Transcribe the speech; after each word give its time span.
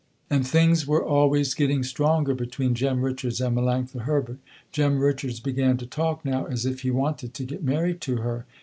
And 0.31 0.47
things 0.47 0.87
were 0.87 1.03
always 1.05 1.53
getting 1.53 1.83
stronger 1.83 2.33
between 2.33 2.73
Jem 2.73 3.03
Richards 3.03 3.39
and 3.39 3.55
Melanctha 3.55 3.99
Herbert. 3.99 4.39
Jem 4.71 4.97
Richards 4.97 5.39
began 5.39 5.77
to 5.77 5.85
talk 5.85 6.25
now 6.25 6.45
as 6.47 6.65
if 6.65 6.81
he 6.81 6.89
wanted 6.89 7.35
to 7.35 7.43
get 7.43 7.63
married 7.63 8.01
to 8.01 8.15
her. 8.15 8.47